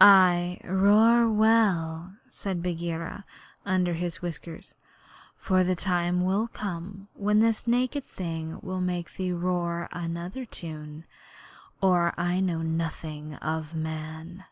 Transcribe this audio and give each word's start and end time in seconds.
'Ay, 0.00 0.58
roar 0.64 1.30
well,' 1.30 2.16
said 2.28 2.60
Bagheera, 2.60 3.24
under 3.64 3.92
his 3.94 4.20
whiskers; 4.20 4.74
'for 5.36 5.62
the 5.62 5.76
time 5.76 6.48
comes 6.48 7.06
when 7.14 7.38
this 7.38 7.68
naked 7.68 8.04
thing 8.04 8.58
will 8.60 8.80
make 8.80 9.14
thee 9.14 9.30
roar 9.30 9.88
to 9.92 9.96
another 9.98 10.44
tune, 10.46 11.04
or 11.80 12.12
I 12.18 12.40
know 12.40 12.60
nothing 12.62 13.34
of 13.36 13.72
man.' 13.76 14.44